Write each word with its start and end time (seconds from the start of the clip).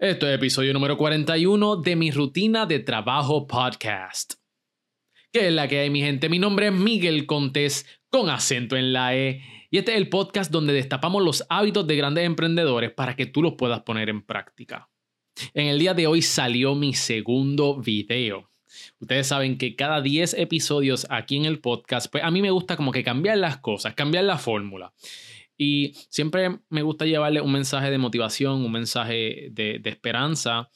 Esto 0.00 0.26
es 0.26 0.34
episodio 0.34 0.72
número 0.72 0.96
41 0.96 1.76
de 1.76 1.94
mi 1.94 2.10
rutina 2.10 2.64
de 2.64 2.78
trabajo 2.78 3.46
podcast. 3.46 4.32
¿Qué 5.30 5.48
es 5.48 5.52
la 5.52 5.68
que 5.68 5.80
hay, 5.80 5.90
mi 5.90 6.00
gente? 6.00 6.30
Mi 6.30 6.38
nombre 6.38 6.68
es 6.68 6.72
Miguel 6.72 7.26
Contés, 7.26 7.84
con 8.08 8.30
acento 8.30 8.78
en 8.78 8.94
la 8.94 9.14
E. 9.14 9.42
Y 9.70 9.76
este 9.76 9.92
es 9.92 9.98
el 9.98 10.08
podcast 10.08 10.50
donde 10.50 10.72
destapamos 10.72 11.22
los 11.22 11.44
hábitos 11.50 11.86
de 11.86 11.96
grandes 11.96 12.24
emprendedores 12.24 12.90
para 12.92 13.14
que 13.14 13.26
tú 13.26 13.42
los 13.42 13.56
puedas 13.58 13.82
poner 13.82 14.08
en 14.08 14.22
práctica. 14.22 14.88
En 15.52 15.66
el 15.66 15.78
día 15.78 15.92
de 15.92 16.06
hoy 16.06 16.22
salió 16.22 16.74
mi 16.74 16.94
segundo 16.94 17.76
video. 17.76 18.50
Ustedes 19.00 19.26
saben 19.26 19.58
que 19.58 19.76
cada 19.76 20.00
10 20.00 20.32
episodios 20.32 21.06
aquí 21.10 21.36
en 21.36 21.44
el 21.44 21.60
podcast, 21.60 22.10
pues 22.10 22.24
a 22.24 22.30
mí 22.30 22.40
me 22.40 22.50
gusta 22.50 22.78
como 22.78 22.90
que 22.90 23.04
cambiar 23.04 23.36
las 23.36 23.58
cosas, 23.58 23.94
cambiar 23.94 24.24
la 24.24 24.38
fórmula. 24.38 24.94
Y 25.62 25.92
siempre 26.08 26.60
me 26.70 26.80
gusta 26.80 27.04
llevarle 27.04 27.42
un 27.42 27.52
mensaje 27.52 27.90
de 27.90 27.98
motivación, 27.98 28.64
un 28.64 28.72
mensaje 28.72 29.48
de, 29.52 29.78
esperanza 29.84 30.70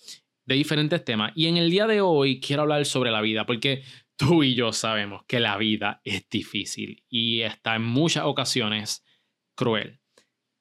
de 0.44 0.56
diferentes 0.56 1.02
temas. 1.02 1.32
Y 1.34 1.46
en 1.46 1.56
el 1.56 1.70
día 1.70 1.86
de 1.86 2.02
hoy 2.02 2.38
quiero 2.38 2.60
hablar 2.60 2.84
sobre 2.84 3.10
la 3.10 3.22
vida, 3.22 3.46
porque 3.46 3.82
tú 4.14 4.42
y 4.42 4.54
yo 4.54 4.74
sabemos 4.74 5.22
que 5.26 5.40
la 5.40 5.56
vida 5.56 6.02
es 6.04 6.28
difícil 6.28 7.02
y 7.08 7.40
está 7.40 7.76
en 7.76 7.84
muchas 7.84 8.24
ocasiones 8.26 9.02
cruel. 9.56 10.02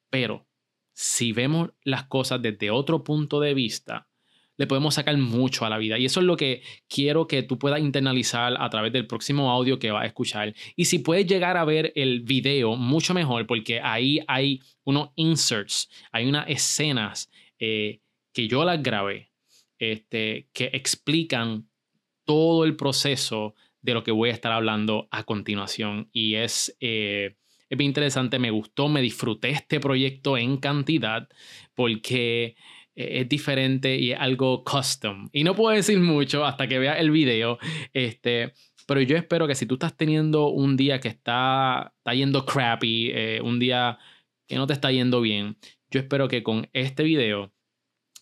Pero 0.09 0.47
si 0.93 1.33
vemos 1.33 1.71
las 1.83 2.05
cosas 2.05 2.41
desde 2.41 2.71
otro 2.71 3.03
punto 3.03 3.41
de 3.41 3.53
vista, 3.53 4.07
le 4.57 4.67
podemos 4.67 4.95
sacar 4.95 5.17
mucho 5.17 5.65
a 5.65 5.69
la 5.69 5.77
vida. 5.77 5.97
Y 5.97 6.05
eso 6.05 6.19
es 6.19 6.25
lo 6.25 6.37
que 6.37 6.61
quiero 6.87 7.27
que 7.27 7.43
tú 7.43 7.57
puedas 7.57 7.79
internalizar 7.79 8.55
a 8.59 8.69
través 8.69 8.93
del 8.93 9.07
próximo 9.07 9.51
audio 9.51 9.79
que 9.79 9.91
vas 9.91 10.03
a 10.03 10.07
escuchar. 10.07 10.53
Y 10.75 10.85
si 10.85 10.99
puedes 10.99 11.25
llegar 11.25 11.57
a 11.57 11.65
ver 11.65 11.91
el 11.95 12.21
video, 12.21 12.75
mucho 12.75 13.13
mejor, 13.13 13.47
porque 13.47 13.79
ahí 13.81 14.19
hay 14.27 14.61
unos 14.83 15.09
inserts, 15.15 15.89
hay 16.11 16.27
unas 16.27 16.47
escenas 16.49 17.31
eh, 17.59 18.01
que 18.33 18.47
yo 18.47 18.63
las 18.63 18.81
grabé, 18.81 19.31
este, 19.79 20.49
que 20.53 20.69
explican 20.73 21.67
todo 22.25 22.63
el 22.63 22.75
proceso 22.75 23.55
de 23.81 23.93
lo 23.93 24.03
que 24.03 24.11
voy 24.11 24.29
a 24.29 24.33
estar 24.33 24.51
hablando 24.51 25.07
a 25.11 25.23
continuación. 25.23 26.09
Y 26.11 26.35
es... 26.35 26.75
Eh, 26.79 27.35
es 27.69 27.77
bien 27.77 27.89
interesante, 27.89 28.37
me 28.37 28.51
gustó, 28.51 28.87
me 28.87 29.01
disfruté 29.01 29.49
este 29.49 29.79
proyecto 29.79 30.37
en 30.37 30.57
cantidad 30.57 31.27
porque 31.73 32.55
e-, 32.95 33.21
es 33.21 33.29
diferente 33.29 33.95
y 33.97 34.11
es 34.11 34.19
algo 34.19 34.63
custom. 34.63 35.29
Y 35.31 35.43
no 35.43 35.55
puedo 35.55 35.75
decir 35.75 35.99
mucho 35.99 36.45
hasta 36.45 36.67
que 36.67 36.79
vea 36.79 36.93
el 36.99 37.11
video. 37.11 37.57
Este, 37.93 38.53
pero 38.87 39.01
yo 39.01 39.17
espero 39.17 39.47
que 39.47 39.55
si 39.55 39.65
tú 39.65 39.75
estás 39.75 39.95
teniendo 39.95 40.47
un 40.47 40.75
día 40.77 40.99
que 40.99 41.07
está, 41.07 41.93
está 41.97 42.13
yendo 42.13 42.45
crappy, 42.45 43.11
eh, 43.13 43.41
un 43.43 43.59
día 43.59 43.97
que 44.47 44.55
no 44.55 44.67
te 44.67 44.73
está 44.73 44.91
yendo 44.91 45.21
bien, 45.21 45.57
yo 45.89 45.99
espero 45.99 46.27
que 46.27 46.43
con 46.43 46.69
este 46.73 47.03
video 47.03 47.53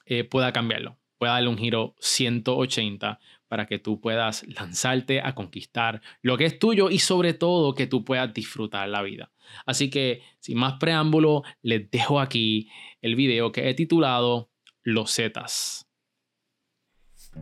eh, 0.05 0.23
pueda 0.23 0.51
cambiarlo, 0.51 0.97
pueda 1.17 1.33
darle 1.33 1.49
un 1.49 1.57
giro 1.57 1.95
180 1.99 3.19
para 3.47 3.65
que 3.65 3.79
tú 3.79 3.99
puedas 3.99 4.45
lanzarte 4.47 5.19
a 5.21 5.35
conquistar 5.35 6.01
lo 6.21 6.37
que 6.37 6.45
es 6.45 6.57
tuyo 6.57 6.89
y 6.89 6.99
sobre 6.99 7.33
todo 7.33 7.73
que 7.73 7.87
tú 7.87 8.05
puedas 8.05 8.33
disfrutar 8.33 8.87
la 8.87 9.01
vida. 9.01 9.31
Así 9.65 9.89
que 9.89 10.21
sin 10.39 10.57
más 10.57 10.75
preámbulo, 10.79 11.43
les 11.61 11.89
dejo 11.91 12.19
aquí 12.19 12.69
el 13.01 13.15
video 13.15 13.51
que 13.51 13.69
he 13.69 13.73
titulado 13.73 14.50
losetas. 14.83 15.87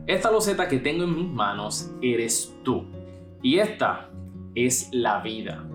Esta 0.06 0.30
loseta 0.30 0.68
que 0.68 0.78
tengo 0.78 1.04
en 1.04 1.16
mis 1.16 1.28
manos 1.28 1.90
eres 2.02 2.54
tú. 2.62 2.84
Y 3.42 3.58
esta 3.58 4.10
es 4.54 4.90
la 4.92 5.20
vida. 5.20 5.66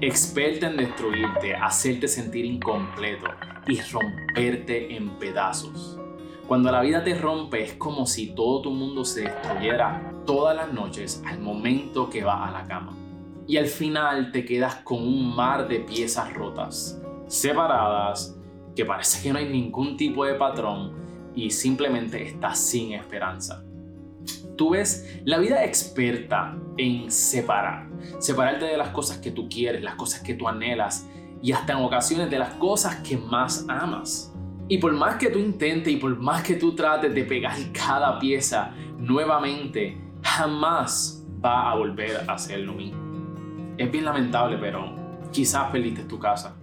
Experta 0.00 0.68
en 0.68 0.76
destruirte, 0.76 1.54
hacerte 1.54 2.06
sentir 2.06 2.44
incompleto 2.44 3.26
y 3.66 3.80
romperte 3.80 4.94
en 4.94 5.18
pedazos. 5.18 5.98
Cuando 6.46 6.70
la 6.70 6.82
vida 6.82 7.02
te 7.02 7.14
rompe 7.14 7.62
es 7.62 7.74
como 7.74 8.06
si 8.06 8.34
todo 8.34 8.62
tu 8.62 8.70
mundo 8.70 9.04
se 9.04 9.22
destruyera 9.22 10.14
todas 10.24 10.54
las 10.54 10.72
noches 10.72 11.22
al 11.26 11.40
momento 11.40 12.08
que 12.10 12.22
vas 12.22 12.48
a 12.48 12.52
la 12.52 12.64
cama. 12.64 12.96
Y 13.46 13.56
al 13.56 13.66
final 13.66 14.30
te 14.30 14.44
quedas 14.44 14.76
con 14.76 15.02
un 15.02 15.34
mar 15.34 15.68
de 15.68 15.80
piezas 15.80 16.32
rotas, 16.34 17.02
separadas, 17.26 18.37
que 18.78 18.84
parece 18.84 19.20
que 19.20 19.32
no 19.32 19.40
hay 19.40 19.48
ningún 19.48 19.96
tipo 19.96 20.24
de 20.24 20.34
patrón 20.34 20.92
y 21.34 21.50
simplemente 21.50 22.22
estás 22.24 22.60
sin 22.60 22.92
esperanza. 22.92 23.64
Tú 24.56 24.70
ves 24.70 25.20
la 25.24 25.38
vida 25.38 25.64
experta 25.64 26.56
en 26.76 27.10
separar, 27.10 27.88
separarte 28.20 28.66
de 28.66 28.76
las 28.76 28.90
cosas 28.90 29.18
que 29.18 29.32
tú 29.32 29.48
quieres, 29.48 29.82
las 29.82 29.96
cosas 29.96 30.20
que 30.20 30.34
tú 30.34 30.46
anhelas 30.46 31.08
y 31.42 31.50
hasta 31.50 31.72
en 31.72 31.80
ocasiones 31.80 32.30
de 32.30 32.38
las 32.38 32.50
cosas 32.50 32.94
que 32.98 33.16
más 33.16 33.66
amas. 33.66 34.32
Y 34.68 34.78
por 34.78 34.92
más 34.92 35.16
que 35.16 35.28
tú 35.30 35.40
intentes 35.40 35.92
y 35.92 35.96
por 35.96 36.16
más 36.16 36.44
que 36.44 36.54
tú 36.54 36.76
trates 36.76 37.12
de 37.12 37.24
pegar 37.24 37.56
cada 37.72 38.16
pieza 38.20 38.70
nuevamente, 38.96 40.00
jamás 40.22 41.26
va 41.44 41.68
a 41.68 41.74
volver 41.74 42.24
a 42.28 42.38
ser 42.38 42.60
lo 42.60 42.74
mismo. 42.74 43.74
Es 43.76 43.90
bien 43.90 44.04
lamentable, 44.04 44.56
pero 44.56 44.94
quizás 45.32 45.68
perdiste 45.72 46.04
tu 46.04 46.20
casa, 46.20 46.54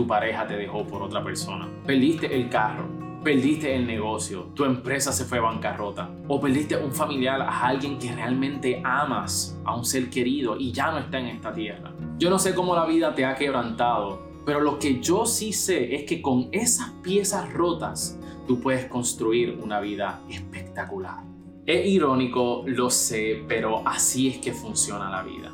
tu 0.00 0.06
pareja 0.06 0.46
te 0.46 0.56
dejó 0.56 0.82
por 0.86 1.02
otra 1.02 1.22
persona, 1.22 1.68
perdiste 1.84 2.34
el 2.34 2.48
carro, 2.48 2.86
perdiste 3.22 3.76
el 3.76 3.86
negocio, 3.86 4.44
tu 4.54 4.64
empresa 4.64 5.12
se 5.12 5.26
fue 5.26 5.40
bancarrota 5.40 6.08
o 6.26 6.40
perdiste 6.40 6.74
un 6.74 6.90
familiar 6.90 7.42
a 7.42 7.66
alguien 7.66 7.98
que 7.98 8.10
realmente 8.10 8.80
amas, 8.82 9.60
a 9.62 9.76
un 9.76 9.84
ser 9.84 10.08
querido 10.08 10.56
y 10.56 10.72
ya 10.72 10.90
no 10.90 11.00
está 11.00 11.18
en 11.18 11.26
esta 11.26 11.52
tierra. 11.52 11.92
Yo 12.16 12.30
no 12.30 12.38
sé 12.38 12.54
cómo 12.54 12.74
la 12.74 12.86
vida 12.86 13.14
te 13.14 13.26
ha 13.26 13.34
quebrantado, 13.34 14.22
pero 14.46 14.60
lo 14.60 14.78
que 14.78 15.00
yo 15.00 15.26
sí 15.26 15.52
sé 15.52 15.94
es 15.94 16.04
que 16.04 16.22
con 16.22 16.48
esas 16.50 16.88
piezas 17.02 17.52
rotas 17.52 18.18
tú 18.46 18.58
puedes 18.58 18.86
construir 18.86 19.60
una 19.62 19.80
vida 19.80 20.22
espectacular. 20.30 21.24
Es 21.66 21.86
irónico, 21.86 22.62
lo 22.64 22.88
sé, 22.88 23.44
pero 23.46 23.86
así 23.86 24.28
es 24.28 24.38
que 24.38 24.54
funciona 24.54 25.10
la 25.10 25.22
vida. 25.24 25.52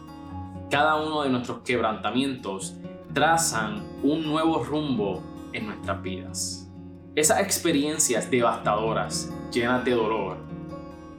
Cada 0.70 1.04
uno 1.04 1.22
de 1.22 1.30
nuestros 1.30 1.62
quebrantamientos 1.62 2.76
trazan 3.16 3.82
un 4.02 4.26
nuevo 4.26 4.62
rumbo 4.62 5.22
en 5.54 5.64
nuestras 5.64 6.02
vidas. 6.02 6.70
Esas 7.14 7.40
experiencias 7.40 8.30
devastadoras, 8.30 9.32
llenas 9.50 9.82
de 9.86 9.92
dolor, 9.92 10.36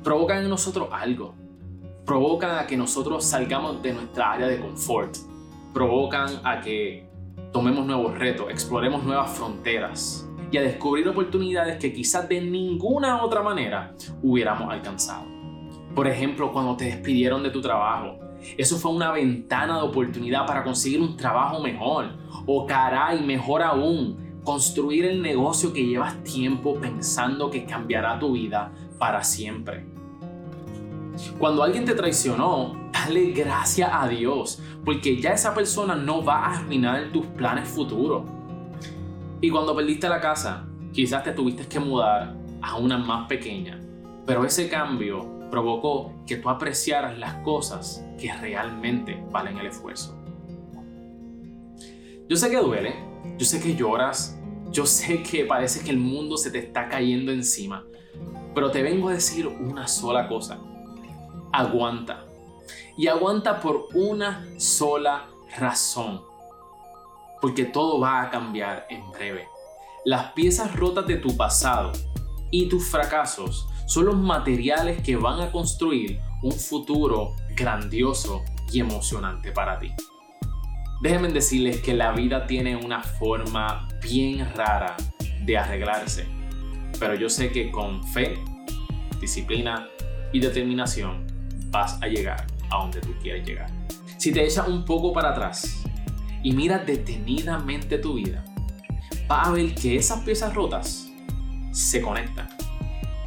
provocan 0.04 0.44
en 0.44 0.50
nosotros 0.52 0.90
algo. 0.92 1.34
Provocan 2.06 2.60
a 2.60 2.68
que 2.68 2.78
nosotros 2.78 3.26
salgamos 3.26 3.82
de 3.82 3.94
nuestra 3.94 4.34
área 4.34 4.46
de 4.46 4.60
confort. 4.60 5.18
Provocan 5.74 6.40
a 6.44 6.62
que 6.62 7.10
tomemos 7.52 7.84
nuevos 7.84 8.16
retos, 8.16 8.52
exploremos 8.52 9.04
nuevas 9.04 9.32
fronteras 9.32 10.30
y 10.52 10.58
a 10.58 10.62
descubrir 10.62 11.10
oportunidades 11.10 11.80
que 11.80 11.92
quizás 11.92 12.30
de 12.30 12.42
ninguna 12.42 13.24
otra 13.24 13.42
manera 13.42 13.96
hubiéramos 14.22 14.72
alcanzado. 14.72 15.26
Por 15.96 16.08
ejemplo, 16.08 16.52
cuando 16.52 16.78
te 16.78 16.86
despidieron 16.86 17.42
de 17.42 17.50
tu 17.50 17.60
trabajo, 17.60 18.20
eso 18.58 18.78
fue 18.78 18.92
una 18.92 19.12
ventana 19.12 19.78
de 19.78 19.84
oportunidad 19.84 20.46
para 20.46 20.64
conseguir 20.64 21.02
un 21.02 21.18
trabajo 21.18 21.60
mejor. 21.60 22.12
O 22.46 22.66
caray, 22.66 23.22
mejor 23.24 23.62
aún, 23.62 24.42
construir 24.44 25.06
el 25.06 25.22
negocio 25.22 25.74
que 25.74 25.86
llevas 25.86 26.24
tiempo 26.24 26.76
pensando 26.76 27.50
que 27.52 27.66
cambiará 27.66 28.18
tu 28.18 28.34
vida 28.34 28.72
para 28.98 29.24
siempre. 29.24 29.86
Cuando 31.40 31.64
alguien 31.64 31.86
te 31.86 31.96
traicionó, 31.96 32.90
dale 32.94 33.32
gracias 33.32 33.90
a 33.92 34.08
Dios, 34.08 34.62
porque 34.86 35.20
ya 35.20 35.32
esa 35.32 35.54
persona 35.54 35.96
no 35.96 36.24
va 36.24 36.46
a 36.46 36.58
arruinar 36.58 37.12
tus 37.12 37.26
planes 37.26 37.68
futuros. 37.68 38.24
Y 39.42 39.50
cuando 39.50 39.76
perdiste 39.76 40.08
la 40.08 40.22
casa, 40.22 40.68
quizás 40.94 41.24
te 41.24 41.32
tuviste 41.32 41.68
que 41.68 41.80
mudar 41.80 42.36
a 42.62 42.78
una 42.78 42.98
más 42.98 43.28
pequeña, 43.28 43.80
pero 44.26 44.46
ese 44.46 44.70
cambio 44.70 45.37
provocó 45.50 46.14
que 46.26 46.38
tú 46.38 46.50
apreciaras 46.50 47.18
las 47.18 47.36
cosas 47.44 48.04
que 48.20 48.34
realmente 48.34 49.24
valen 49.32 49.58
el 49.58 49.68
esfuerzo. 49.68 50.16
Yo 52.30 52.36
sé 52.36 52.50
que 52.50 52.58
duele, 52.58 52.96
yo 53.38 53.46
sé 53.46 53.62
que 53.62 53.76
lloras, 53.76 54.38
yo 54.72 54.86
sé 54.86 55.24
que 55.24 55.46
parece 55.46 55.84
que 55.84 55.92
el 55.92 55.98
mundo 55.98 56.38
se 56.38 56.52
te 56.52 56.60
está 56.60 56.90
cayendo 56.90 57.32
encima, 57.32 57.86
pero 58.54 58.72
te 58.72 58.84
vengo 58.84 59.10
a 59.10 59.14
decir 59.14 59.48
una 59.48 59.88
sola 59.88 60.28
cosa. 60.28 60.60
Aguanta. 61.54 62.26
Y 62.98 63.08
aguanta 63.08 63.62
por 63.62 63.88
una 63.94 64.46
sola 64.58 65.28
razón. 65.58 66.22
Porque 67.40 67.66
todo 67.66 68.00
va 68.00 68.24
a 68.24 68.30
cambiar 68.30 68.88
en 68.90 69.10
breve. 69.12 69.48
Las 70.04 70.34
piezas 70.34 70.76
rotas 70.76 71.06
de 71.08 71.18
tu 71.18 71.38
pasado 71.38 71.92
y 72.52 72.68
tus 72.68 72.90
fracasos 72.90 73.68
son 73.88 74.06
los 74.06 74.18
materiales 74.18 75.02
que 75.02 75.16
van 75.16 75.40
a 75.40 75.50
construir 75.50 76.20
un 76.44 76.52
futuro 76.52 77.36
grandioso 77.56 78.44
y 78.72 78.82
emocionante 78.82 79.52
para 79.54 79.80
ti. 79.80 79.94
Déjenme 81.02 81.30
decirles 81.30 81.82
que 81.82 81.94
la 81.94 82.12
vida 82.12 82.46
tiene 82.48 82.76
una 82.76 83.02
forma 83.02 83.88
bien 84.02 84.46
rara 84.56 84.98
de 85.46 85.58
arreglarse, 85.58 86.28
pero 87.00 87.16
yo 87.16 87.30
sé 87.30 87.50
que 87.52 87.72
con 87.72 88.04
fe, 88.04 88.38
disciplina 89.22 89.88
y 90.34 90.42
determinación 90.42 91.26
vas 91.70 91.98
a 92.02 92.08
llegar 92.08 92.46
a 92.70 92.78
donde 92.80 93.00
tú 93.00 93.14
quieres 93.22 93.48
llegar. 93.48 93.72
Si 94.18 94.34
te 94.34 94.44
echas 94.44 94.68
un 94.68 94.84
poco 94.84 95.14
para 95.14 95.30
atrás 95.30 95.84
y 96.44 96.52
miras 96.52 96.86
detenidamente 96.86 98.00
tu 98.00 98.16
vida, 98.16 98.44
vas 99.30 99.48
a 99.48 99.52
ver 99.52 99.74
que 99.76 99.96
esas 99.96 100.22
piezas 100.24 100.54
rotas 100.54 101.10
se 101.72 102.02
conectan 102.02 102.57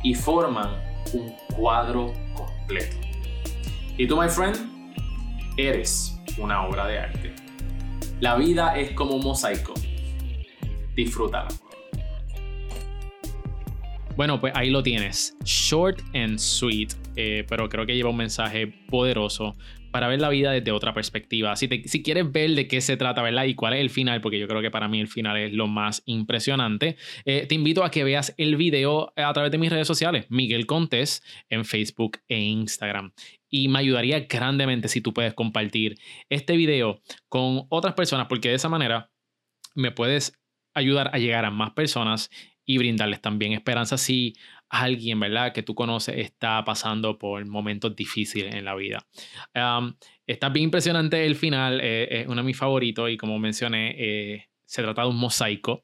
y 0.03 0.15
forman 0.15 0.71
un 1.13 1.35
cuadro 1.57 2.13
completo. 2.35 2.97
Y 3.97 4.07
tú, 4.07 4.17
my 4.17 4.29
friend, 4.29 4.57
eres 5.57 6.19
una 6.39 6.67
obra 6.67 6.87
de 6.87 6.99
arte. 6.99 7.35
La 8.21 8.37
vida 8.37 8.77
es 8.77 8.93
como 8.93 9.15
un 9.15 9.23
mosaico. 9.23 9.75
Disfrútala. 10.95 11.49
Bueno, 14.17 14.39
pues 14.39 14.53
ahí 14.55 14.71
lo 14.71 14.83
tienes. 14.83 15.37
Short 15.45 16.03
and 16.15 16.39
sweet, 16.39 16.95
eh, 17.17 17.45
pero 17.49 17.69
creo 17.69 17.87
que 17.87 17.97
lleva 17.97 18.11
un 18.11 18.17
mensaje 18.17 18.67
poderoso 18.67 19.57
para 19.91 20.09
ver 20.09 20.21
la 20.21 20.29
vida 20.29 20.53
desde 20.53 20.71
otra 20.71 20.95
perspectiva. 20.95 21.57
Si, 21.57 21.69
si, 21.87 22.03
quieres 22.03 22.31
ver 22.31 22.53
de 22.53 22.69
qué 22.69 22.81
se 22.81 22.97
trata, 22.97 23.23
¿verdad? 23.23 23.45
Y 23.45 23.55
cuál 23.55 23.75
es 23.75 23.81
el 23.81 23.91
final, 23.91 24.21
porque 24.21 24.39
yo 24.39 24.47
creo 24.47 24.63
que 24.63 24.71
para 24.71 24.89
mí 24.89 25.01
el 25.01 25.09
final 25.09 25.37
es 25.37 25.53
lo 25.53 25.67
más 25.67 26.03
impresionante, 26.07 26.97
eh, 27.25 27.47
te 27.49 27.55
invito 27.55 27.85
a 27.85 27.91
que 27.91 28.05
veas 28.05 28.35
el 28.37 28.57
video 28.57 29.13
a 29.17 29.33
través 29.33 29.51
de 29.51 29.59
mis 29.59 29.71
redes 29.71 29.87
sociales, 29.87 30.27
Miguel 30.29 30.67
Contés, 30.67 31.23
en 31.49 31.65
Facebook 31.65 32.19
e 32.29 32.39
Instagram. 32.39 33.13
Y 33.49 33.69
me 33.69 33.81
ayudaría 33.81 34.21
grandemente 34.21 34.89
si 34.89 35.01
tú 35.01 35.13
puedes 35.13 35.35
compartir 35.35 35.99
este 36.29 36.57
video 36.57 37.01
con 37.29 37.67
otras 37.69 37.95
personas, 37.95 38.27
porque 38.29 38.51
de 38.51 38.55
esa 38.55 38.69
manera 38.69 39.11
me 39.75 39.91
puedes 39.91 40.39
ayudar 40.75 41.11
a 41.13 41.19
llegar 41.19 41.45
a 41.45 41.51
más 41.51 41.73
personas 41.73 42.31
y 42.65 42.79
brindarles 42.79 43.21
también 43.21 43.53
esperanza 43.53 43.99
si 43.99 44.35
alguien, 44.71 45.21
¿verdad? 45.21 45.53
Que 45.53 45.63
tú 45.63 45.75
conoces 45.75 46.17
está 46.17 46.65
pasando 46.65 47.19
por 47.19 47.45
momentos 47.47 47.95
difíciles 47.95 48.55
en 48.55 48.65
la 48.65 48.75
vida. 48.75 49.07
está 50.27 50.49
bien 50.49 50.65
impresionante 50.65 51.27
el 51.27 51.37
final, 51.37 51.81
eh, 51.83 52.23
es 52.23 52.27
uno 52.27 52.37
de 52.37 52.43
mis 52.43 52.57
favoritos 52.57 53.11
y 53.11 53.17
como 53.17 53.39
mencioné, 53.39 53.95
eh, 53.99 54.47
se 54.65 54.83
trata 54.83 55.03
de 55.03 55.09
un 55.09 55.17
mosaico 55.17 55.83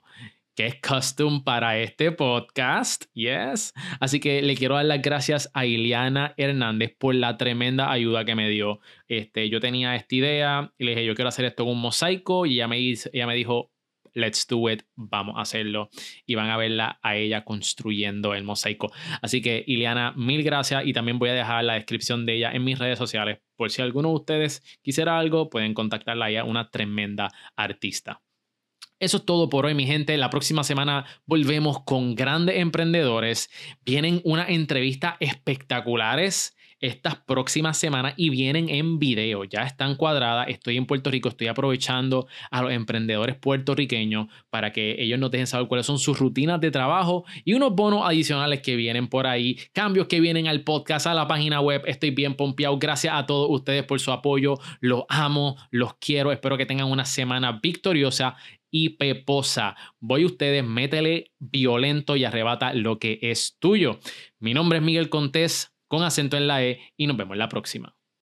que 0.57 0.67
es 0.67 0.81
custom 0.81 1.45
para 1.45 1.79
este 1.79 2.13
podcast. 2.13 3.05
Yes. 3.13 3.75
Así 4.01 4.21
que 4.21 4.41
le 4.41 4.57
quiero 4.57 4.77
dar 4.77 4.87
las 4.87 5.03
gracias 5.03 5.51
a 5.53 5.67
Ileana 5.67 6.33
Hernández 6.39 6.95
por 6.97 7.15
la 7.15 7.37
tremenda 7.37 7.93
ayuda 7.93 8.25
que 8.25 8.35
me 8.35 8.49
dio. 8.49 8.81
Este, 9.07 9.51
yo 9.51 9.61
tenía 9.61 9.95
esta 9.97 10.15
idea 10.15 10.73
y 10.79 10.85
le 10.85 10.93
dije, 10.93 11.05
yo 11.05 11.15
quiero 11.15 11.29
hacer 11.29 11.45
esto 11.45 11.65
con 11.65 11.75
un 11.75 11.83
mosaico 11.83 12.47
y 12.47 12.55
ella 12.55 12.69
me, 12.69 12.79
ella 12.79 13.27
me 13.27 13.35
dijo, 13.35 13.71
let's 14.17 14.47
do 14.49 14.69
it, 14.71 14.83
vamos 14.97 15.37
a 15.37 15.43
hacerlo. 15.43 15.91
Y 16.27 16.35
van 16.35 16.51
a 16.51 16.57
verla 16.57 16.99
a 17.03 17.17
ella 17.17 17.45
construyendo 17.45 18.35
el 18.35 18.43
mosaico. 18.43 18.93
Así 19.23 19.43
que, 19.43 19.63
Ileana, 19.67 20.13
mil 20.17 20.43
gracias 20.43 20.85
y 20.87 20.93
también 20.93 21.19
voy 21.19 21.29
a 21.29 21.35
dejar 21.35 21.63
la 21.65 21.75
descripción 21.75 22.27
de 22.27 22.37
ella 22.37 22.51
en 22.53 22.65
mis 22.65 22.79
redes 22.79 22.99
sociales. 22.99 23.39
Por 23.57 23.71
si 23.71 23.83
alguno 23.83 24.09
de 24.09 24.15
ustedes 24.15 24.79
quisiera 24.83 25.19
algo, 25.19 25.51
pueden 25.51 25.75
contactarla 25.75 26.31
ella, 26.31 26.45
una 26.45 26.71
tremenda 26.71 27.31
artista. 27.55 28.23
Eso 28.99 29.19
es 29.19 29.27
todo 29.27 29.51
por 29.51 29.67
hoy, 29.67 29.75
mi 29.75 29.87
gente. 29.87 30.17
La 30.17 30.31
próxima 30.31 30.65
semana 30.65 31.05
volvemos 31.27 31.85
con 31.85 32.15
grandes 32.15 32.57
emprendedores. 32.57 33.51
Vienen 33.85 34.23
unas 34.25 34.49
entrevistas 34.49 35.17
espectaculares 35.21 36.56
estas 36.81 37.17
próximas 37.17 37.79
semanas 37.79 38.15
y 38.17 38.31
vienen 38.31 38.69
en 38.69 38.99
video. 38.99 39.45
Ya 39.45 39.63
están 39.63 39.97
cuadradas. 39.97 40.49
Estoy 40.49 40.77
en 40.77 40.87
Puerto 40.87 41.11
Rico, 41.11 41.29
estoy 41.29 41.47
aprovechando 41.47 42.27
a 42.51 42.63
los 42.63 42.73
emprendedores 42.73 43.37
puertorriqueños 43.37 44.27
para 44.51 44.73
que 44.73 44.97
ellos 44.99 45.19
nos 45.19 45.31
dejen 45.31 45.47
saber 45.47 45.69
cuáles 45.69 45.87
son 45.87 45.99
sus 45.99 46.19
rutinas 46.19 46.61
de 46.61 46.71
trabajo 46.71 47.25
y 47.45 47.55
unos 47.55 47.75
bonos 47.75 48.03
adicionales 48.05 48.61
que 48.61 48.77
vienen 48.77 49.09
por 49.09 49.27
ahí, 49.27 49.59
cambios 49.73 50.07
que 50.07 50.21
vienen 50.21 50.49
al 50.49 50.63
podcast, 50.63 51.07
a 51.07 51.15
la 51.15 51.27
página 51.27 51.61
web. 51.61 51.83
Estoy 51.87 52.11
bien 52.11 52.35
pompeado. 52.35 52.79
Gracias 52.79 53.15
a 53.15 53.27
todos 53.27 53.49
ustedes 53.51 53.85
por 53.85 54.01
su 54.01 54.13
apoyo. 54.13 54.59
Los 54.81 55.05
amo, 55.09 55.57
los 55.71 55.95
quiero. 55.95 56.33
Espero 56.33 56.57
que 56.57 56.67
tengan 56.67 56.91
una 56.91 57.05
semana 57.05 57.59
victoriosa 57.63 58.37
y 58.71 58.91
peposa. 58.91 59.77
Voy 60.01 60.25
ustedes, 60.25 60.65
métele 60.65 61.33
violento 61.39 62.17
y 62.17 62.25
arrebata 62.25 62.75
lo 62.75 62.99
que 62.99 63.19
es 63.23 63.57
tuyo. 63.59 63.99
Mi 64.39 64.55
nombre 64.55 64.79
es 64.79 64.85
Miguel 64.85 65.09
Contés 65.09 65.76
con 65.89 66.03
acento 66.03 66.37
en 66.37 66.47
la 66.47 66.63
E 66.65 66.81
y 66.97 67.07
nos 67.07 67.17
vemos 67.17 67.37
la 67.37 67.49
próxima. 67.49 67.96